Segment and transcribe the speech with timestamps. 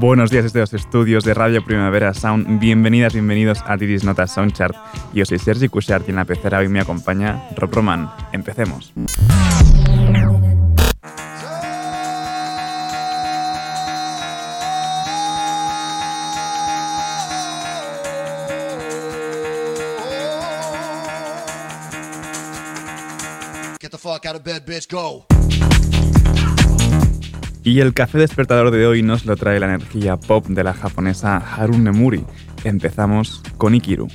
[0.00, 2.58] Buenos días desde los estudios de Radio Primavera Sound.
[2.58, 4.74] Bienvenidas, bienvenidos a Didis Notas Soundchart.
[5.12, 8.10] Yo soy Sergi Cushart y en la pecera hoy me acompaña Rob Roman.
[8.32, 8.94] Empecemos.
[23.78, 25.26] Get the fuck out of bed, bitch, go.
[27.62, 31.36] Y el café despertador de hoy nos lo trae la energía pop de la japonesa
[31.36, 32.24] Harune Nemuri.
[32.64, 34.08] Empezamos con Ikiru.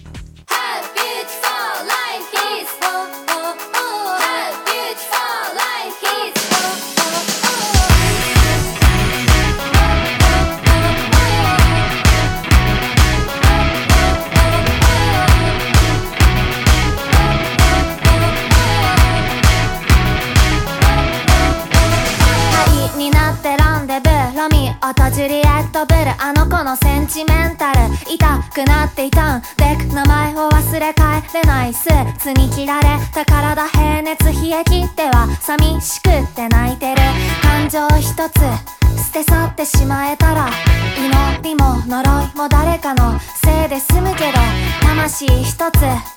[28.26, 37.02] たくなっていたんでく名前を忘れ帰れないスーツに着られた体平熱冷え切っては寂しくって泣いてる。
[37.44, 40.50] 感情一つ捨て去ってしまえたら
[40.98, 44.38] 祈りも呪いも誰かのせいで済むけど
[44.82, 46.14] 魂一つ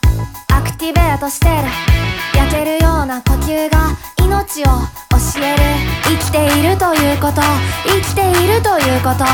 [0.48, 1.52] アクティベートしてる。
[2.34, 4.64] 焼けるような呼吸が命を
[5.10, 5.62] 教える。
[6.04, 7.42] 生きているということ。
[7.84, 9.24] 生きているということ。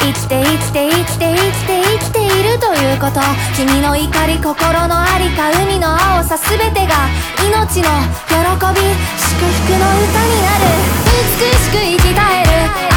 [0.00, 3.20] 生きて生きて生きて生きて生きているということ。
[3.56, 7.08] 君の怒り心のありか海の青さ全てが
[7.40, 7.88] 命の
[8.28, 8.36] 喜
[8.74, 8.84] び。
[9.16, 10.66] 祝福の歌になる。
[11.04, 12.50] 美しく生き絶える。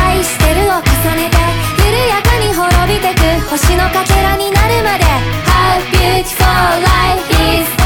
[0.06, 0.84] 愛してるを重
[1.16, 1.38] ねて
[1.86, 3.50] 緩やかに滅びてく。
[3.50, 5.37] 星のかけらになるまで。
[5.78, 7.77] love, beautiful life is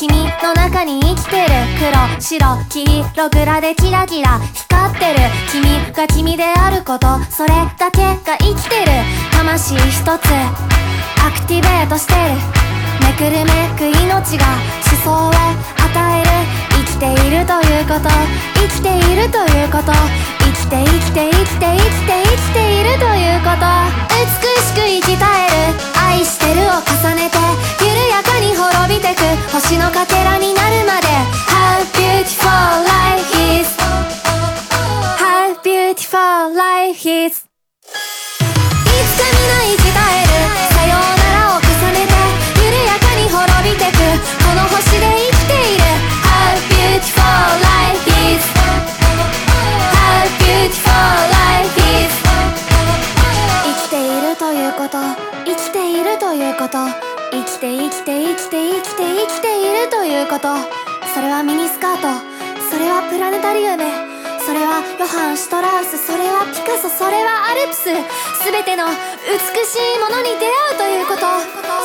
[0.00, 0.08] 君
[0.42, 5.18] の中に生きてる黒白黄色グラでキラキラ光ってる。
[5.52, 8.92] 君が君であることそれだけが生きてる。
[9.30, 12.18] 魂一つアクティベートしてる。
[13.04, 14.46] めくるめく命が
[14.88, 15.36] 思想を与
[16.18, 16.30] える。
[16.70, 18.08] 生きているということ。
[18.56, 19.92] 生きているということ。
[19.92, 23.68] 生きて生きて生きて生きて生きているということ。
[24.16, 24.24] 美
[24.64, 25.99] しく生き返える。
[26.10, 27.38] 愛してるを重ねて
[27.84, 29.22] 緩やかに滅びてく
[29.52, 31.06] 星のかけらになるまで
[31.46, 33.68] How beautiful life is
[35.18, 37.49] How beautiful life is
[60.40, 60.56] こと
[61.12, 62.08] それはミニスカート。
[62.70, 63.84] それはプラネタリウム。
[64.40, 65.98] それはヨハン・シュトラウス。
[65.98, 66.88] それはピカソ。
[66.88, 67.92] それはアルプス。
[68.46, 69.36] 全ての美
[69.68, 71.28] しいものに出会うということ。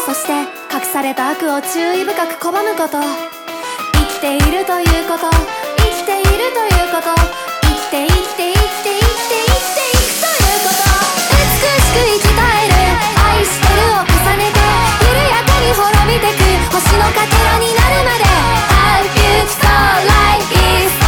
[0.06, 0.32] そして
[0.72, 3.02] 隠された悪を注意深く拒むこと。
[3.02, 5.28] 生きているということ。
[5.28, 7.12] 生きているということ。
[7.12, 10.86] 生きて生きて生きて生きて生きていくということ。
[11.34, 12.78] 美しく生き返る。
[13.20, 14.62] 愛してるを重ねて
[15.02, 16.45] 緩やかに滅びてく。
[16.72, 18.26] 星のかけらになるまで
[18.74, 19.70] I'm beautiful
[20.06, 20.52] life
[20.84, 21.05] is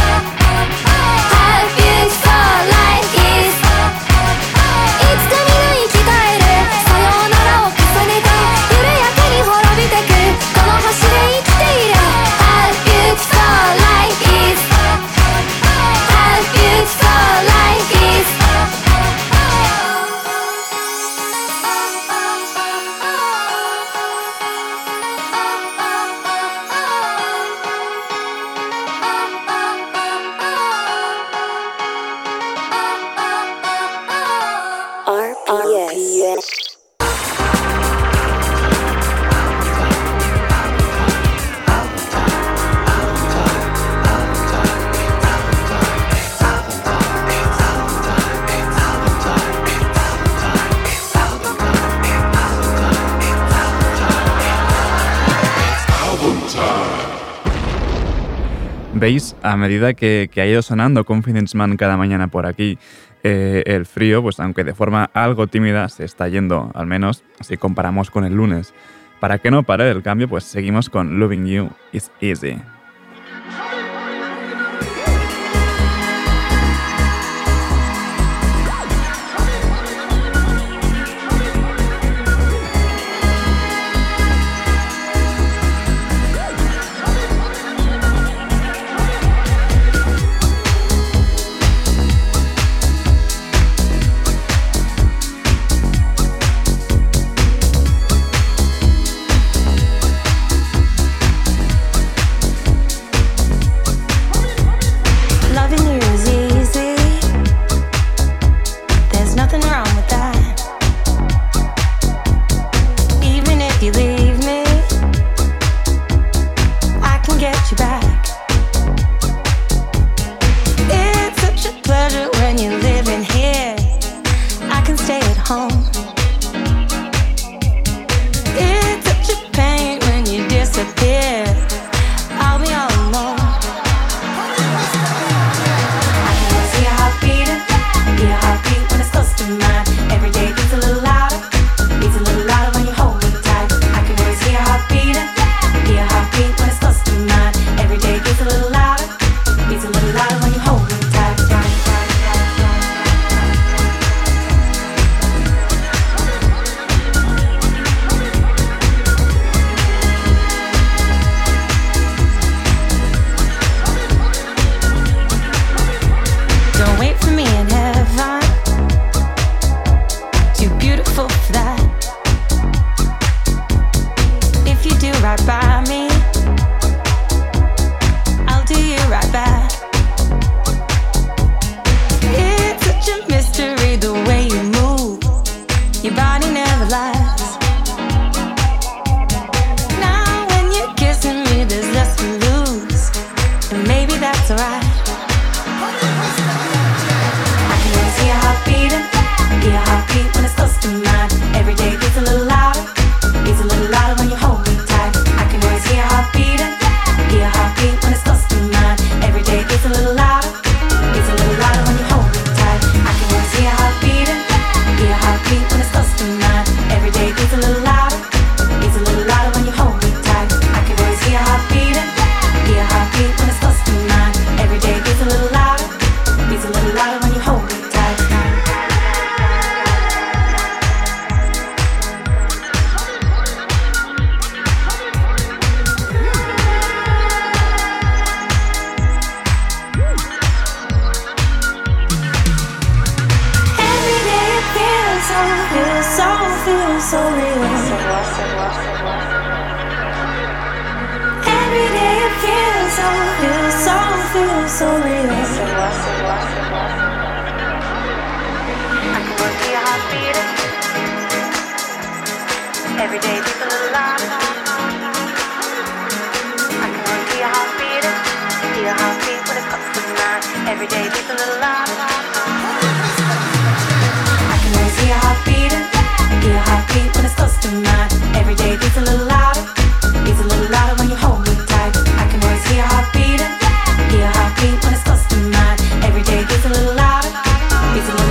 [58.98, 62.78] Veis, a medida que, ha ido sonando Confidence Man cada mañana por aquí,
[63.22, 67.56] eh, el frío, pues aunque de forma algo tímida, se está yendo, al menos si
[67.56, 68.74] comparamos con el lunes.
[69.20, 72.58] Para que no pare el cambio, pues seguimos con Loving You is Easy.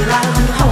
[0.07, 0.66] light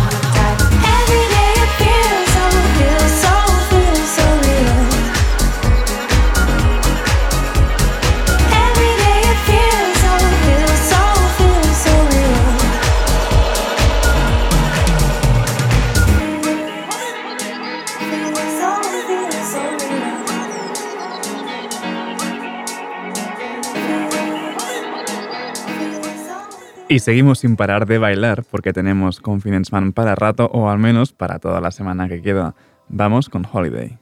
[26.96, 31.12] Y seguimos sin parar de bailar porque tenemos Confidence Man para rato o al menos
[31.12, 32.56] para toda la semana que queda.
[32.88, 33.98] Vamos con Holiday.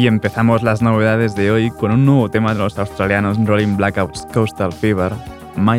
[0.00, 4.26] Y empezamos las novedades de hoy con un nuevo tema de los australianos Rolling Blackouts
[4.32, 5.12] Coastal Fever,
[5.56, 5.78] My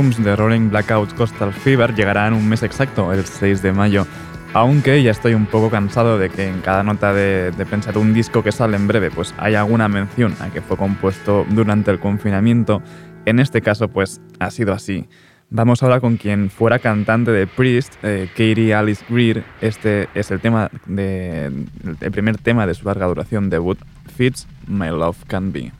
[0.00, 4.06] Rooms de Rolling Blackout Coastal Fever llegará en un mes exacto, el 6 de mayo.
[4.54, 8.42] Aunque ya estoy un poco cansado de que en cada nota de, pensar un disco
[8.42, 12.80] que sale en breve, pues hay alguna mención a que fue compuesto durante el confinamiento.
[13.26, 15.06] En este caso, pues ha sido así.
[15.50, 19.44] Vamos ahora con quien fuera cantante de Priest, eh, Katie Alice Greer.
[19.60, 21.52] Este es el tema de,
[22.00, 23.78] el primer tema de su larga duración debut,
[24.16, 25.72] Fits My Love Can Be.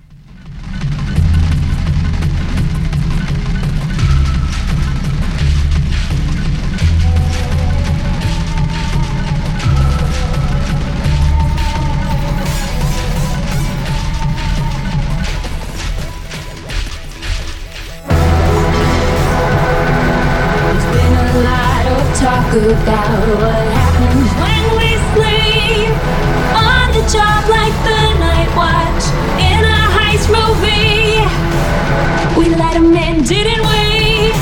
[32.57, 34.33] Let in, didn't we?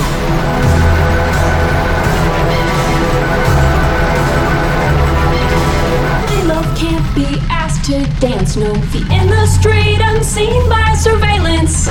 [6.46, 11.86] Love can't be asked to dance, no feet in the street, unseen by surveillance.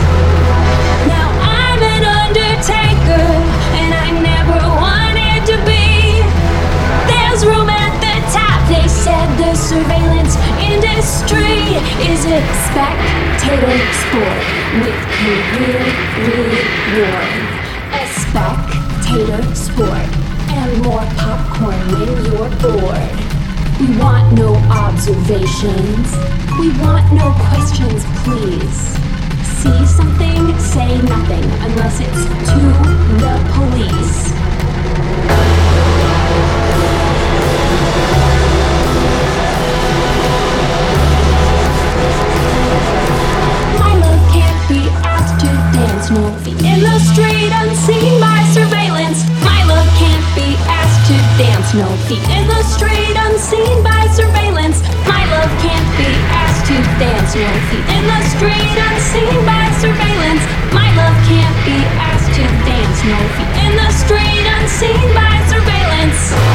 [1.07, 1.46] Now
[10.91, 11.75] industry
[12.11, 14.43] is a spectator sport
[14.81, 15.83] with career
[16.27, 17.31] reward.
[17.91, 20.07] A spectator sport
[20.59, 23.15] and more popcorn when you're bored.
[23.79, 26.07] We want no observations.
[26.59, 28.79] We want no questions, please.
[29.59, 32.59] See something, say nothing, unless it's to
[33.21, 34.27] the police.
[44.67, 49.23] Be asked to dance, no feet in the street, unseen by surveillance.
[49.39, 54.83] My love can't be asked to dance, no feet in the street, unseen by surveillance.
[55.07, 60.43] My love can't be asked to dance, no feet in the street, unseen by surveillance.
[60.75, 66.46] My love can't be asked to dance, no feet in the street, unseen by surveillance.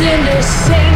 [0.00, 0.95] in the same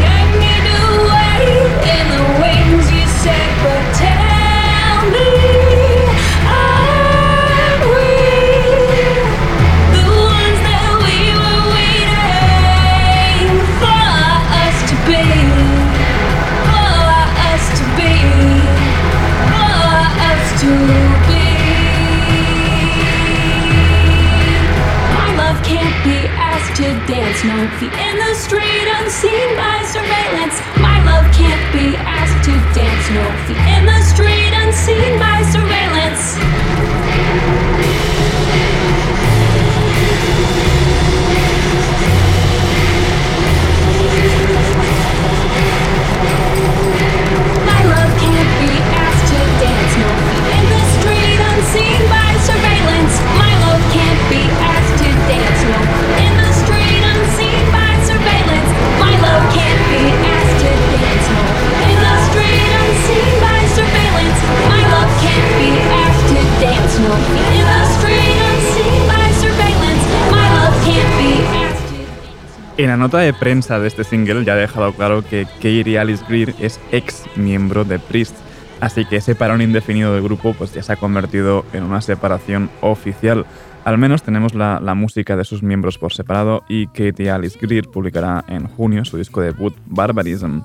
[73.11, 76.79] nota de prensa de este single ya ha dejado claro que Katie Alice Greer es
[76.93, 78.37] ex miembro de Priest,
[78.79, 82.71] así que ese parón indefinido del grupo pues ya se ha convertido en una separación
[82.83, 83.47] oficial.
[83.85, 87.89] Al menos tenemos la, la música de sus miembros por separado y Katie Alice Greer
[87.89, 90.61] publicará en junio su disco debut Barbarism.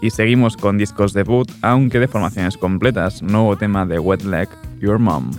[0.00, 3.22] Y seguimos con discos debut, aunque de formaciones completas.
[3.22, 4.48] Nuevo tema de Wet Leg,
[4.80, 5.30] Your Mom.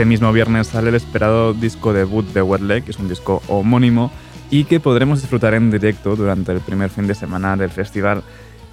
[0.00, 3.42] Este mismo viernes sale el esperado disco debut de Wet Leg, que es un disco
[3.48, 4.10] homónimo
[4.48, 8.22] y que podremos disfrutar en directo durante el primer fin de semana del festival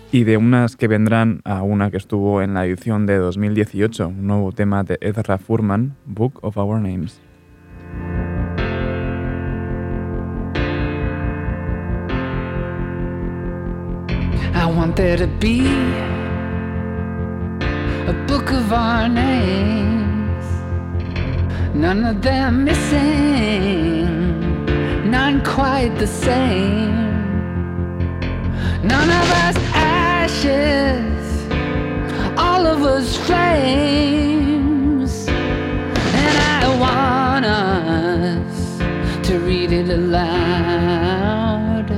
[0.10, 4.26] y de unas que vendrán a una que estuvo en la edición de 2018, un
[4.26, 7.20] nuevo tema de Ezra Furman, Book of Our Names.
[14.56, 15.68] I want there to be
[18.08, 20.07] a book of our names,
[21.74, 24.06] none of them missing,
[25.10, 26.96] none quite the same.
[28.84, 31.48] None of us ashes,
[32.38, 38.78] all of us flames, and I want us
[39.28, 41.92] to read it aloud.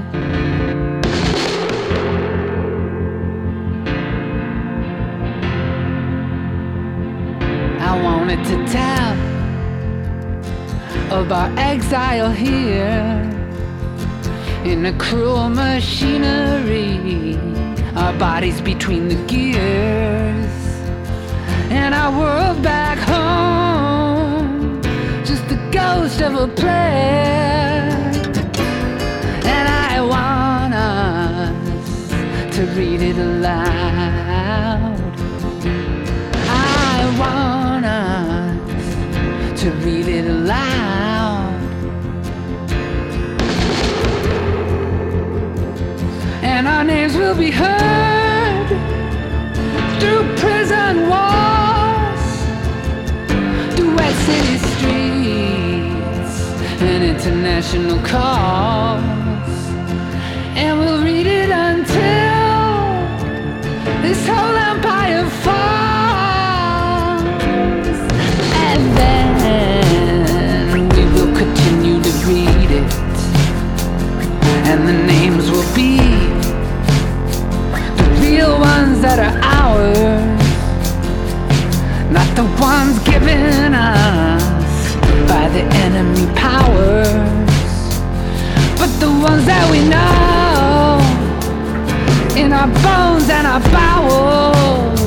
[7.82, 9.29] I wanted to tell
[11.12, 13.30] of our exile here
[14.64, 17.36] in a cruel machinery,
[17.96, 20.54] our bodies between the gears,
[21.72, 24.82] and our world back home,
[25.26, 27.90] just the ghost of a player.
[29.46, 34.99] And I want us to read it aloud.
[39.70, 41.54] To read it aloud.
[46.42, 48.68] And our names will be heard
[50.00, 52.24] through prison walls,
[53.76, 56.36] through wet city streets
[56.82, 59.04] and international calls.
[60.56, 62.40] And we'll read it until
[64.02, 64.59] this whole
[79.00, 80.44] ones that are ours,
[82.12, 84.96] not the ones given us
[85.28, 87.08] by the enemy powers,
[88.78, 91.00] but the ones that we know
[92.42, 95.00] in our bones and our bowels,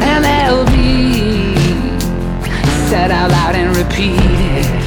[0.00, 1.54] and they'll be
[2.88, 4.77] said out loud and repeated.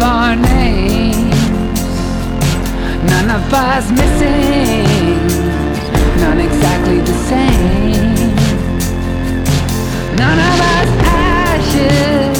[0.00, 1.80] Of our names.
[3.12, 5.26] None of us missing,
[6.20, 8.34] none exactly the same.
[10.16, 12.38] None of us ashes,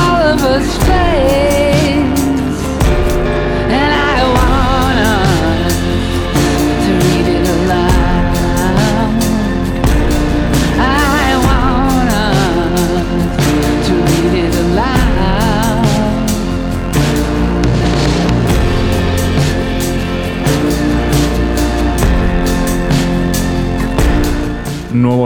[0.00, 1.17] all of us flames.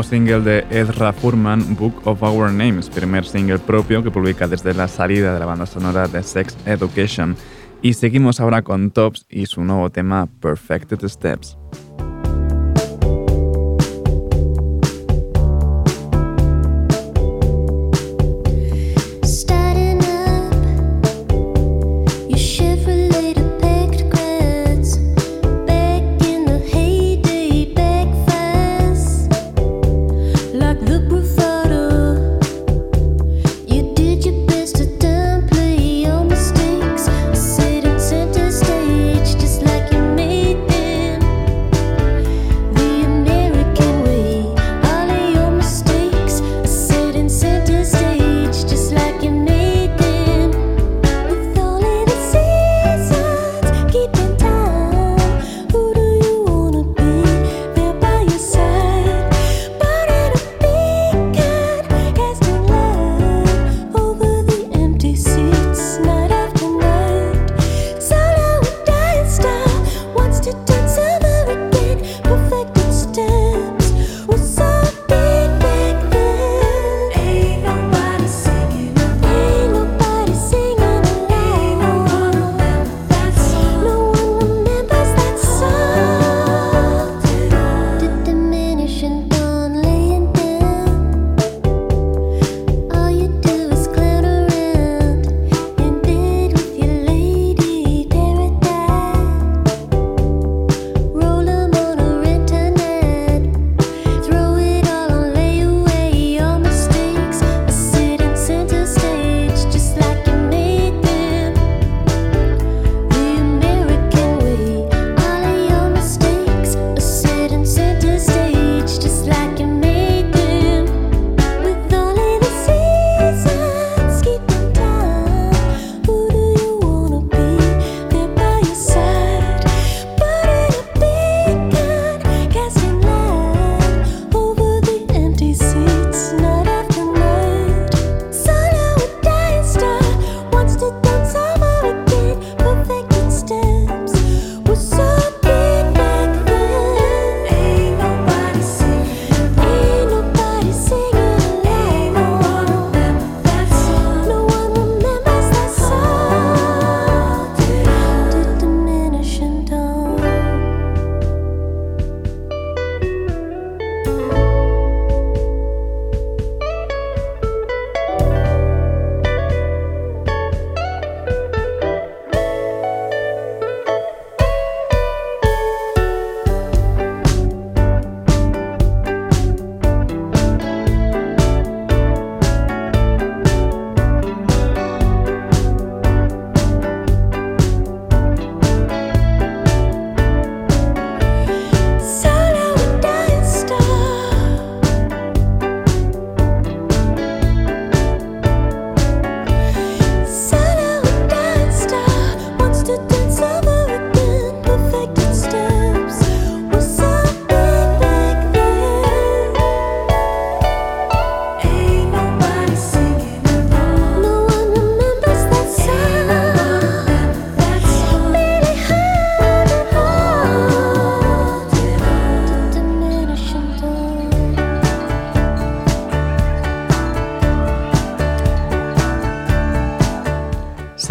[0.02, 4.88] Single de Ezra Furman, Book of Our Names, primer single propio que publica desde la
[4.88, 7.36] salida de la banda sonora de Sex Education.
[7.82, 11.56] Y seguimos ahora con Tops y su nuevo tema Perfected Steps.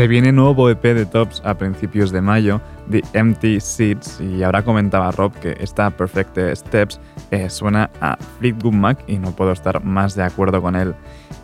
[0.02, 2.60] Se viene nuevo EP de Tops a principios de mayo,
[2.90, 8.74] The Empty Seats, y ahora comentaba Rob que esta Perfect Steps eh, suena a Fleetwood
[8.74, 10.96] Mac y no puedo estar más de acuerdo con él.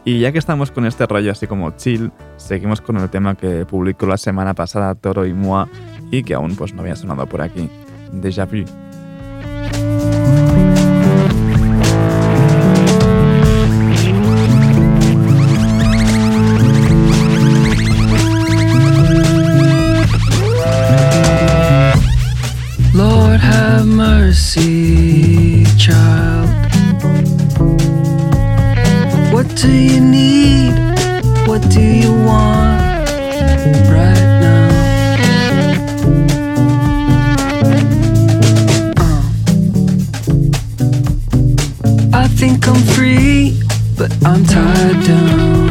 [0.06, 3.64] Y ya que estamos con este rollo así como chill, seguimos con el tema que
[3.64, 5.68] publicó la semana pasada Toro y Moi
[6.10, 7.70] y que aún pues no había sonado por aquí,
[8.12, 8.87] Déjà Vu.
[24.58, 26.50] Mercy, child.
[29.34, 30.74] What do you need?
[31.48, 32.82] What do you want
[33.90, 34.68] right now?
[38.98, 39.22] Uh.
[42.14, 43.60] I think I'm free,
[43.98, 45.68] but I'm tied down.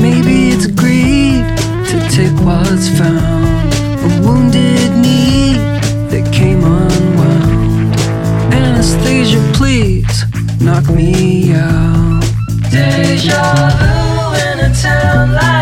[0.00, 1.44] Maybe it's greed
[1.88, 3.39] to take what's found.
[10.60, 12.24] Knock me out.
[12.70, 13.42] Deja
[13.78, 15.59] vu in a town like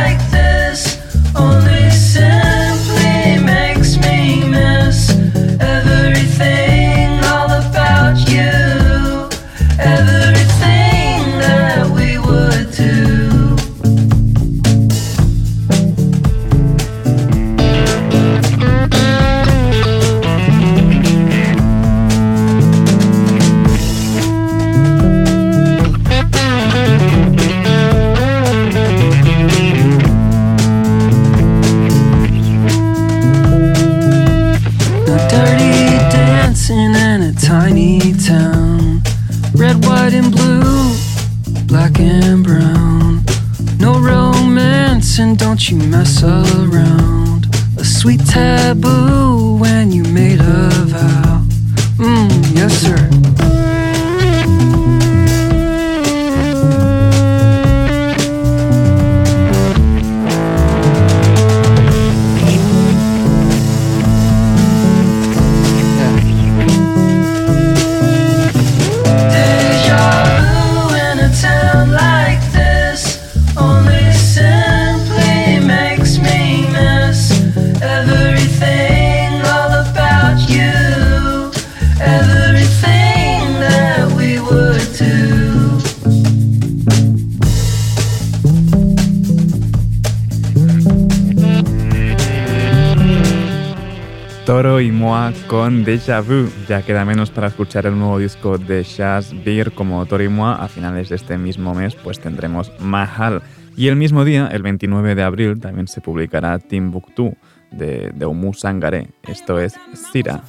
[95.68, 96.48] con Déjà Vu.
[96.66, 100.56] Ya queda menos para escuchar el nuevo disco de Shaz Beer como Moi.
[100.58, 103.42] A finales de este mismo mes pues tendremos Mahal.
[103.76, 107.36] Y el mismo día, el 29 de abril, también se publicará Timbuktu
[107.70, 109.08] de, de Oumou Sangaré.
[109.24, 109.74] Esto es
[110.10, 110.40] Sira.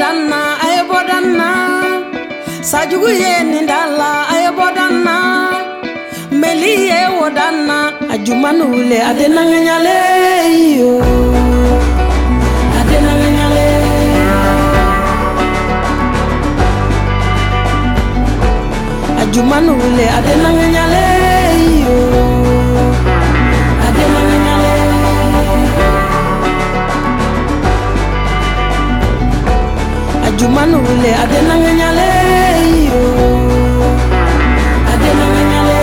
[0.00, 0.82] Danna a ye
[2.70, 5.14] sajugu ye nin da la a ye bɔ danna
[6.40, 7.76] meli ye o danna
[8.12, 8.16] a
[9.36, 9.96] naŋaɲale
[10.78, 10.90] yo
[12.78, 13.66] a den naŋaɲale
[19.20, 21.15] a jumani wule a den naŋaɲale
[30.38, 32.10] jumanule adenanganyale
[34.92, 35.80] adenanganyale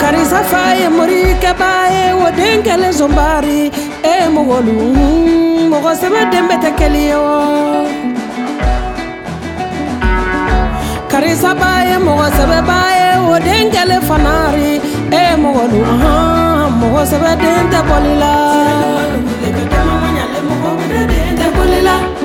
[0.00, 3.70] karisa faye mori kebaye Wodenkele zombari.
[4.02, 4.72] E mogolu
[5.70, 7.16] mogo sebe denbe tɛ keli ye
[11.60, 13.36] baye mogo sebe baye wo
[14.08, 14.80] fanari.
[15.10, 15.80] E mogolu
[16.80, 18.32] mogo sebe den tɛ bɔlila
[21.38, 22.19] tɛ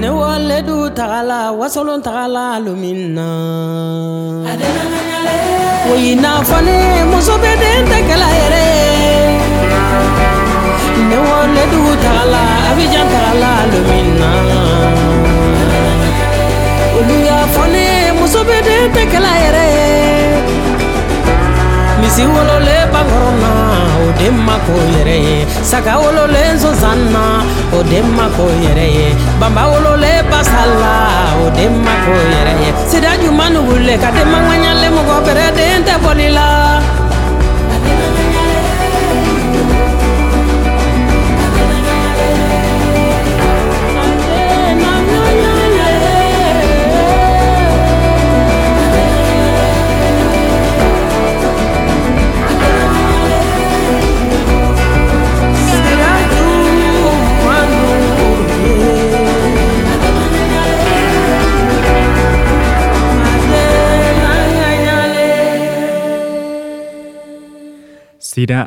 [0.00, 3.26] ne wale du tagala wasolon tagala lumin na
[5.88, 6.76] woyi n'a fɔ ne
[7.62, 8.64] den tɛ kɛla yɛrɛ
[11.08, 14.30] ne wale du tagala abijan tagala lumin na
[16.98, 17.16] olu
[22.00, 23.50] misi wololen bakɔrɔ na
[24.04, 25.36] o den ma ko yɛrɛ ye
[27.76, 29.08] o den ma ko yɛrɛ ye
[31.42, 35.46] o den ma ko yɛrɛ ye sida juman ni wule ka den mankaɲalen mɔgɔ bɛrɛ
[35.56, 36.55] den tɛ bɔli la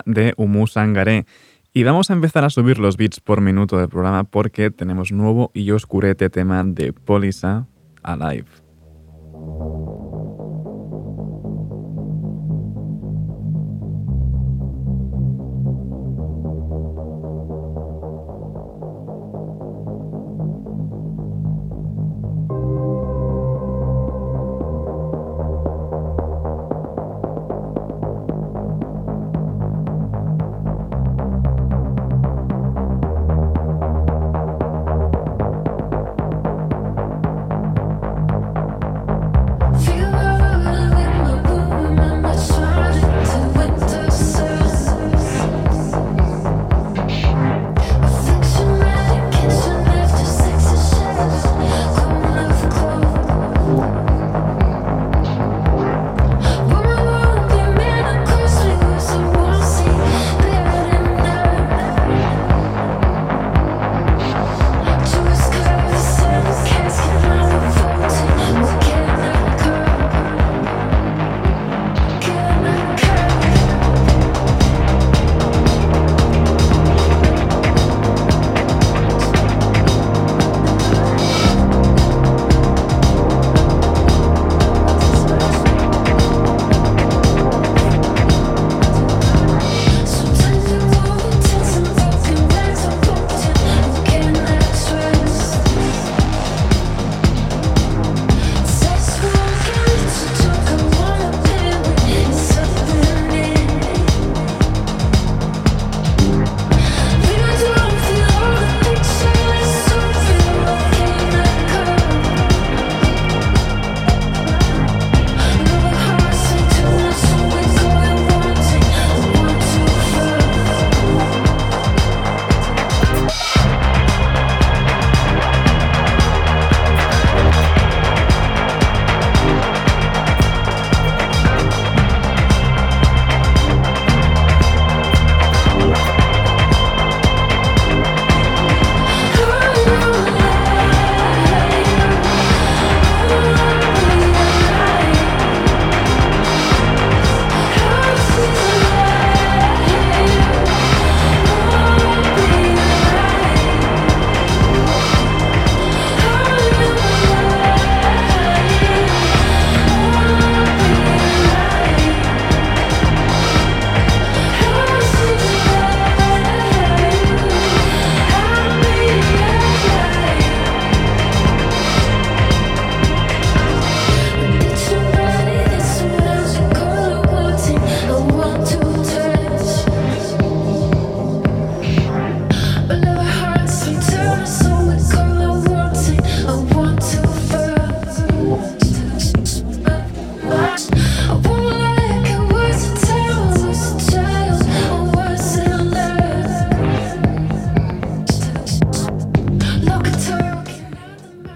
[0.05, 1.25] De Umu Sangaré.
[1.73, 5.51] Y vamos a empezar a subir los bits por minuto del programa porque tenemos nuevo
[5.53, 7.67] y oscurete tema de Polisa
[8.01, 8.47] Alive.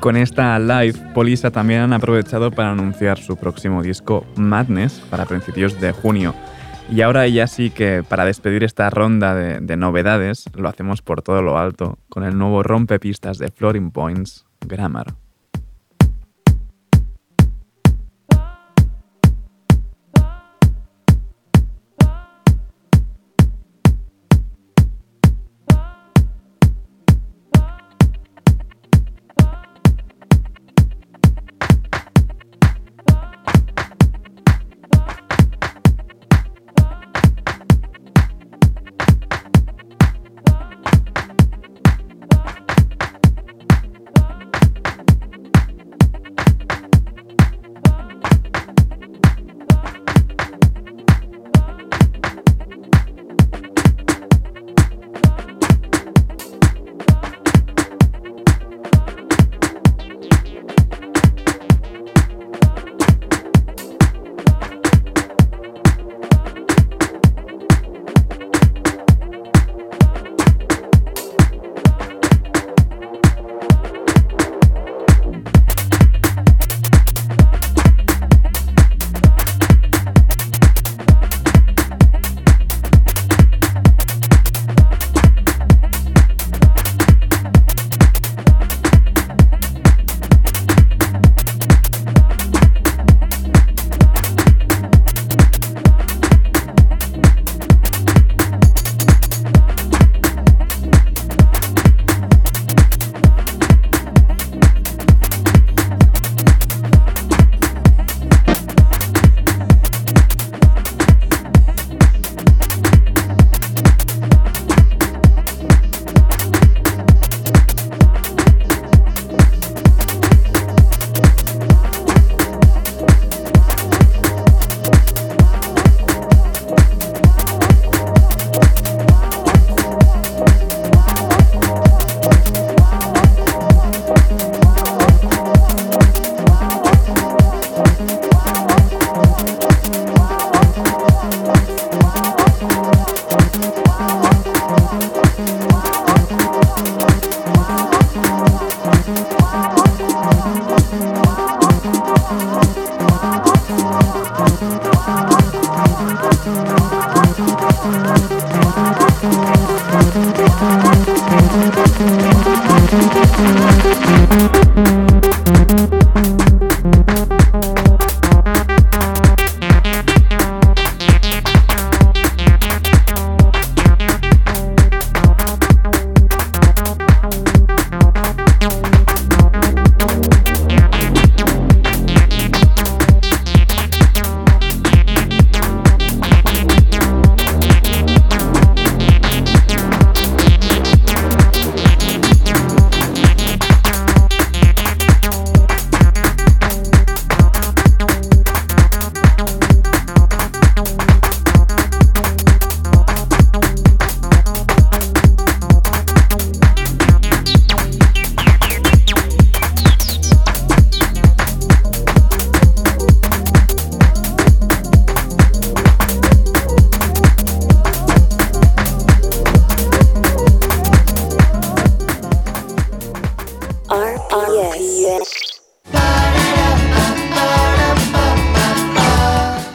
[0.04, 5.80] Con esta live, Polisa también han aprovechado para anunciar su próximo disco Madness para principios
[5.80, 6.36] de junio.
[6.92, 11.22] Y ahora ya sí que para despedir esta ronda de, de novedades lo hacemos por
[11.22, 15.23] todo lo alto con el nuevo rompepistas de Floating Points, Grammar.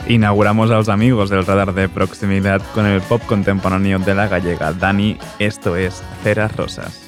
[0.09, 4.73] Inauguramos a los amigos del radar de proximidad con el pop contemporáneo de la gallega
[4.73, 5.19] Dani.
[5.39, 7.08] Esto es Ceras Rosas.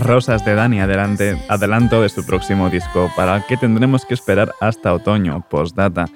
[0.00, 4.52] Rosas de Dani, adelante, adelanto de su próximo disco, para el que tendremos que esperar
[4.60, 6.06] hasta otoño, postdata.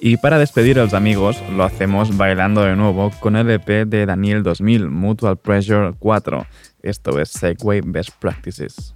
[0.00, 4.06] Y para despedir a los amigos, lo hacemos bailando de nuevo con el EP de
[4.06, 6.46] Daniel 2000, Mutual Pressure 4.
[6.82, 8.94] Esto es Segway Best Practices.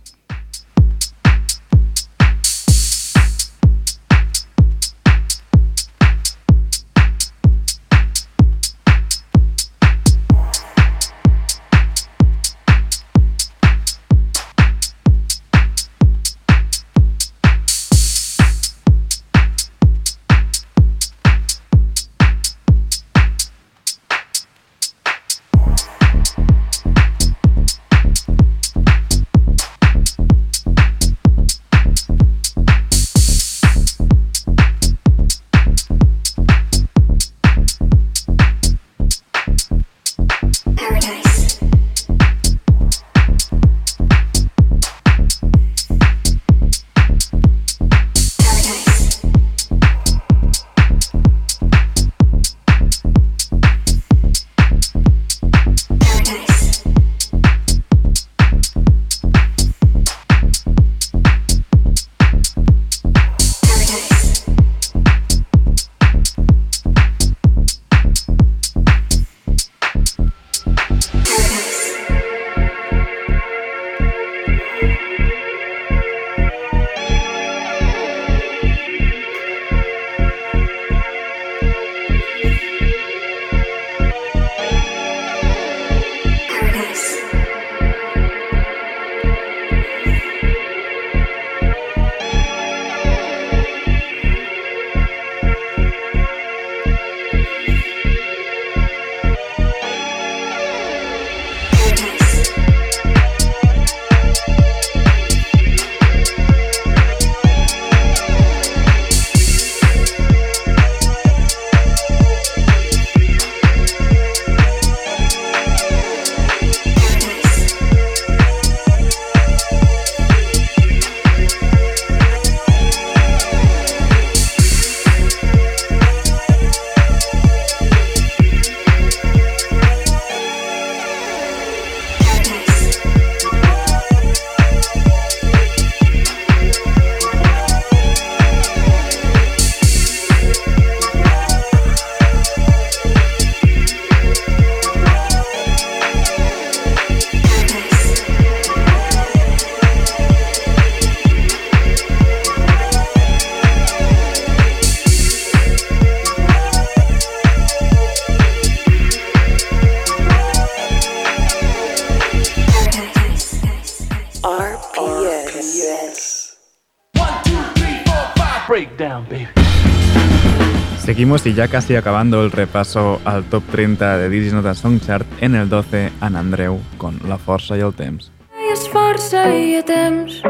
[171.57, 175.27] Ya casi acabando el repaso al top 30 de This Is Not a Song Chart
[175.41, 178.31] en el 12 en Andreu con La Força i el Temps.
[178.53, 180.43] I és força i temps.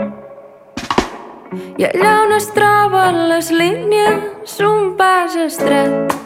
[1.79, 6.17] I allà on es troben les línies, un pas estret.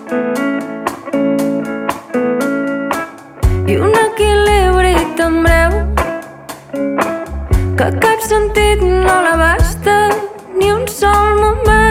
[3.68, 5.76] I un equilibri tan breu
[7.76, 10.00] que cap sentit no l'abasta
[10.56, 11.89] ni un sol moment.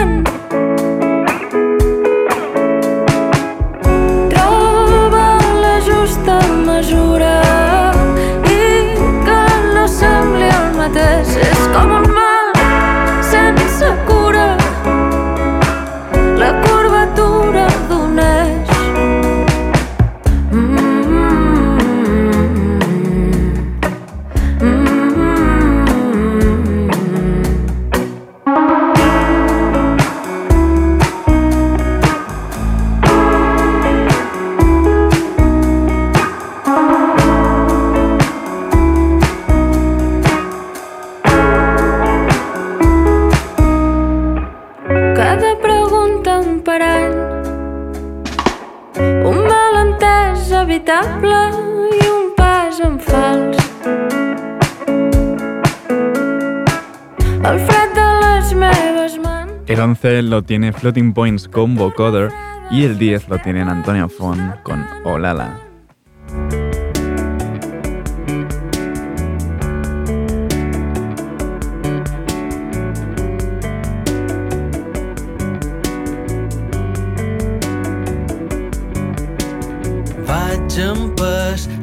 [60.50, 62.32] Tiene Floating Points con Vocoder
[62.72, 65.56] y el 10 lo tienen Antonio Fon con Olala.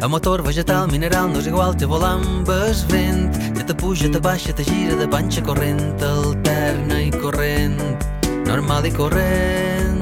[0.01, 4.53] A motor vegetal, mineral, no és igual, te volant vent, ja te puja, te baixa,
[4.53, 7.81] te gira de panxa corrent, alterna i corrent,
[8.47, 9.99] normal i corrent.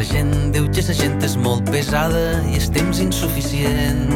[0.00, 4.06] La gent diu que la gent és molt pesada i el temps insuficient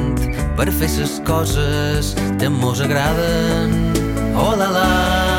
[0.57, 3.75] per fer les coses que mos agraden.
[4.35, 4.89] Oh la la,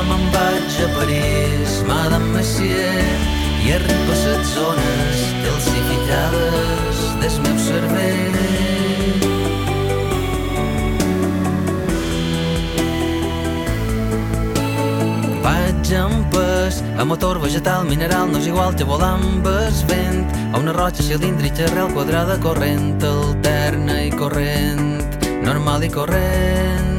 [0.09, 3.05] me'n vaig a París, Madame Messier,
[3.65, 5.24] i arriba a les zones
[16.97, 19.47] a motor vegetal, mineral, no és igual que volar amb
[19.89, 20.21] vent,
[20.53, 25.03] a una roja cilíndrica, arrel quadrada, corrent, alterna i corrent,
[25.43, 26.93] normal i corrent.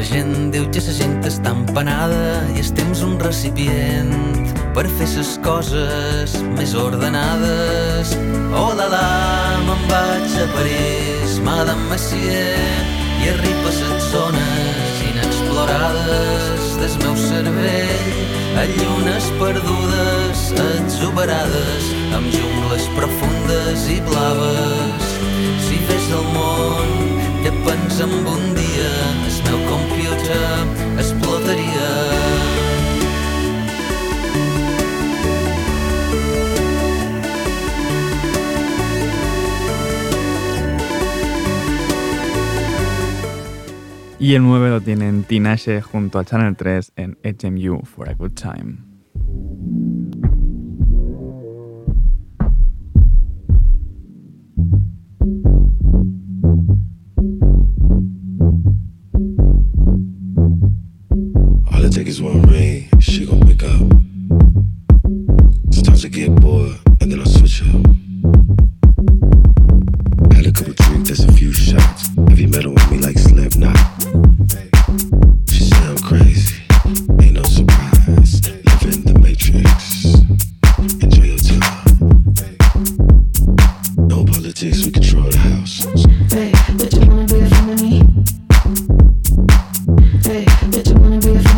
[0.00, 4.14] La gent diu que la gent està empanada i el temps un recipient
[4.72, 8.14] per fer les coses més ordenades.
[8.56, 9.04] Oh la la,
[9.66, 12.56] me'n vaig a París, Madame Messier,
[13.20, 18.06] i arriba a les zones inexplorades del meu cervell,
[18.56, 20.44] a llunes perdudes,
[20.80, 25.10] exuberades, amb jungles profundes i blaves.
[25.66, 26.94] Si fes el món
[27.42, 28.94] que pensa en un dia,
[29.28, 30.46] el meu computer
[30.96, 31.29] explotaria.
[44.30, 48.34] Y el 9 lo tienen Tinashe junto a Channel 3 en HMU for a Good
[48.34, 48.89] Time.
[90.70, 91.49] Did you wanna be a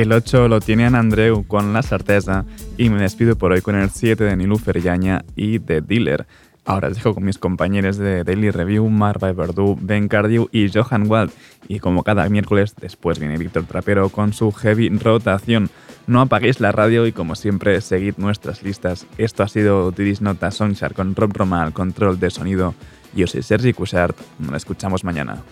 [0.00, 2.46] El 8 lo tiene Ana Andreu con La Sarteza
[2.78, 6.26] y me despido por hoy con el 7 de Nilufer Yaña y de Dealer.
[6.64, 11.06] Ahora os dejo con mis compañeros de Daily Review, Marva Verdú, Ben Cardew y Johan
[11.06, 11.32] Wald.
[11.68, 15.68] Y como cada miércoles, después viene Víctor Trapero con su heavy rotación.
[16.06, 19.06] No apaguéis la radio y como siempre, seguid nuestras listas.
[19.18, 22.74] Esto ha sido Didis Nota Songchart con Rob Roma al control de sonido.
[23.12, 24.16] Yo soy Sergi Cushart.
[24.38, 25.42] Nos escuchamos mañana.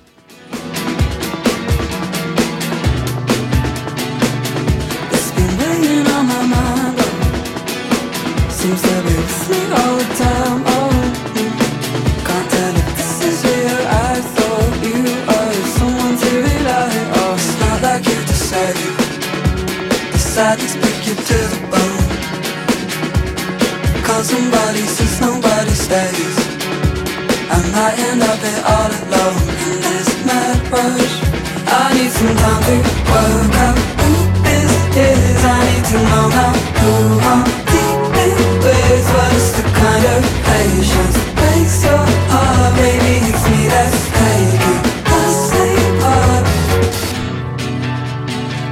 [31.99, 32.77] Need some time to
[33.11, 34.13] work out who
[34.47, 35.45] this is.
[35.45, 36.93] I need to know how who
[37.33, 37.43] I'm
[37.73, 39.07] dealing with.
[39.15, 42.73] What's the kind of patience breaks your heart?
[42.79, 44.81] Maybe it's me that's taking
[45.11, 46.45] the same part.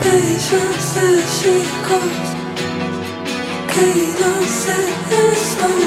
[0.05, 1.55] Patience says she
[1.87, 2.29] calls.
[3.73, 5.79] Cadence says slow.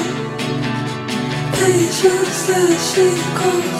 [1.56, 3.79] Patience says she calls.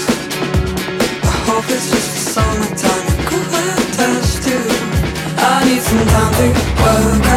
[6.41, 7.30] 灵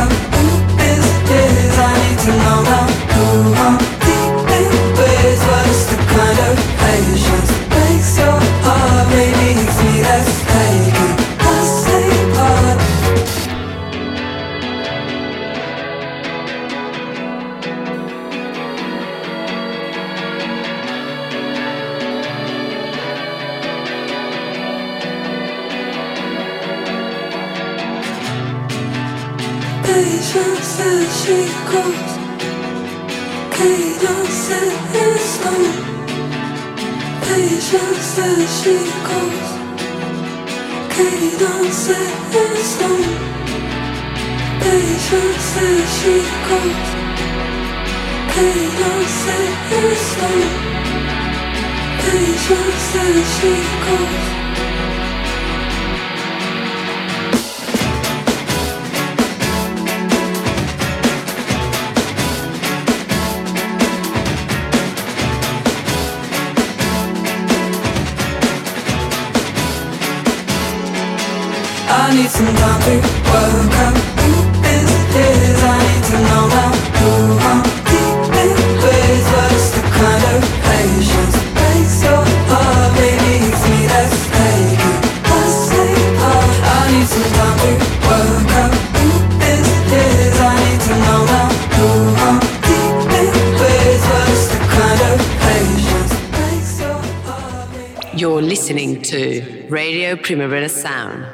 [100.85, 101.25] Sound,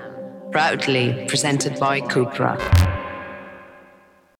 [0.52, 2.56] proudly presented by Cupra.